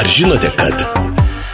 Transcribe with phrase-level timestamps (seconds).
[0.00, 0.72] Ar žinote, kad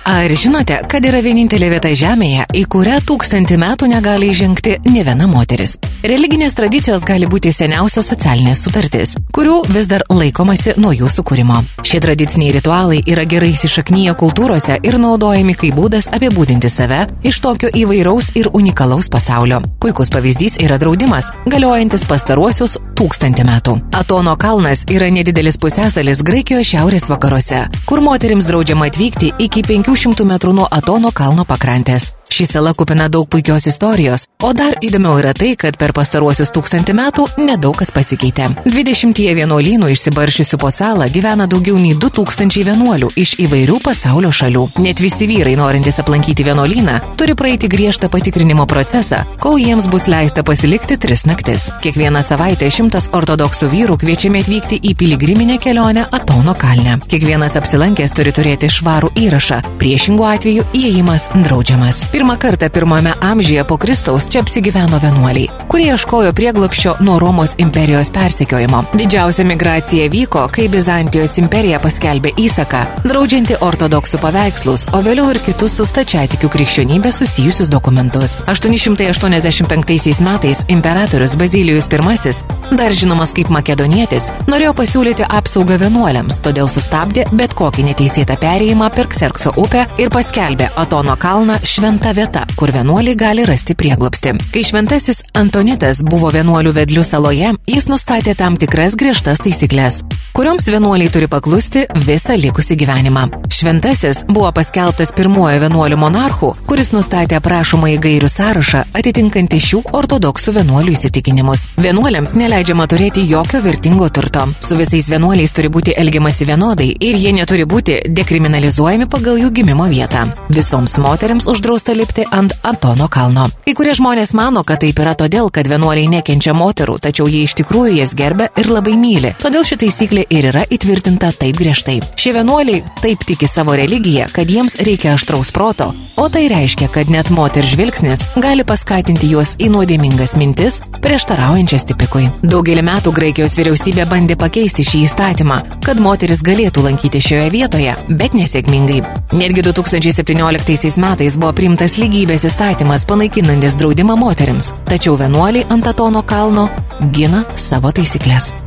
[0.06, 5.26] Ar žinote, kad yra vienintelė vieta Žemėje, į kurią tūkstantį metų negali įžengti ne viena
[5.26, 5.72] moteris?
[6.06, 11.56] Religinės tradicijos gali būti seniausios socialinės sutartys, kurių vis dar laikomasi nuo jų sukūrimo.
[11.82, 17.72] Šie tradiciniai ritualai yra gerai įsišaknyje kultūrose ir naudojami kaip būdas apibūdinti save iš tokio
[17.74, 19.58] įvairaus ir unikalaus pasaulio.
[19.82, 23.76] Puikus pavyzdys yra draudimas, galiojantis pastaruosius tūkstantį metų.
[23.98, 30.26] Atono kalnas yra nedidelis pusėsalis Graikijos šiaurės vakaruose, kur moterims draudžiama atvykti iki 5 200
[30.28, 32.10] metrų nuo Atono kalno pakrantės.
[32.36, 36.92] Ši sala kupina daug puikios istorijos, o dar įdomiau yra tai, kad per pastaruosius tūkstantį
[36.98, 38.50] metų nedaug kas pasikeitė.
[38.66, 44.64] 20 vienuolynų išsibaršiusių po salą gyvena daugiau nei 2000 vienuolių iš įvairių pasaulio šalių.
[44.84, 50.44] Net visi vyrai norintys aplankyti vienuolyną turi praeiti griežtą patikrinimo procesą, kol jiems bus leista
[50.44, 51.70] pasilikti tris naktis.
[51.80, 57.00] Kiekvieną savaitę šimtas ortodoksų vyrų kviečiami atvykti į piligriminę kelionę Atono kalne.
[57.08, 62.04] Kiekvienas apsilankęs turi turėti švarų įrašą, priešingų atveju įėjimas draudžiamas.
[62.26, 68.08] Pirmą kartą pirmame amžiuje po Kristaus čia apsigyveno vienuoliai, kurie ieškojo prieglopščio nuo Romos imperijos
[68.10, 68.80] persekiojimo.
[68.98, 75.76] Didžiausia migracija vyko, kai Bizantijos imperija paskelbė įsaką, draudžianti ortodoksų paveikslus, o vėliau ir kitus
[75.78, 78.40] su stačiatikių krikščionybė susijusius dokumentus.
[78.50, 82.34] 885 metais imperatorius Bazilijus I,
[82.74, 89.06] dar žinomas kaip makedonietis, norėjo pasiūlyti apsaugą vienuoliams, todėl sustabdė bet kokį neteisėtą perėjimą per
[89.14, 94.30] Kserkso upę ir paskelbė Atono kalną šventą ta vieta, kur vienuoliai gali rasti prieglopsti.
[94.54, 100.04] Kai šventasis Antonitas buvo vienuolių vedlių saloje, jis nustatė tam tikras griežtas taisyklės,
[100.36, 103.24] kurioms vienuoliai turi paklusti visą likusį gyvenimą.
[103.56, 110.54] Šventasis buvo paskelbtas pirmuoju vienuolių monarchu, kuris nustatė prašomą į gairių sąrašą atitinkantį šių ortodoksų
[110.60, 111.66] vienuolių įsitikinimus.
[111.82, 114.46] Vienuoliams neleidžiama turėti jokio vertingo turto.
[114.62, 119.90] Su visais vienuoliais turi būti elgiamasi vienodai ir jie neturi būti dekriminalizuojami pagal jų gimimo
[119.90, 120.28] vietą.
[120.54, 123.46] Visoms moteriams uždrausta lipti ant Antono kalno.
[123.66, 127.56] Kai kurie žmonės mano, kad taip yra todėl, kad vienuoliai nekenčia moterų, tačiau jie iš
[127.60, 129.32] tikrųjų jas gerbia ir labai myli.
[129.40, 131.98] Todėl ši taisyklė ir yra įtvirtinta taip griežtai.
[132.20, 137.10] Šie vienuoliai taip tiki savo religiją, kad jiems reikia aštraus proto, o tai reiškia, kad
[137.12, 142.26] net moters žvilgsnis gali paskatinti juos į nuodėmingas mintis, prieštaraujančias tipikui.
[142.42, 148.34] Daugelį metų Graikijos vyriausybė bandė pakeisti šį įstatymą, kad moteris galėtų lankyti šioje vietoje, bet
[148.36, 149.02] nesėkmingai.
[149.36, 156.24] Netgi 2017 metais buvo priimtas priimtas lygybės įstatymas panaikinantis draudimą moteriams, tačiau vienuoliai ant Atono
[156.26, 156.68] kalno
[157.14, 158.65] gina savo taisyklės.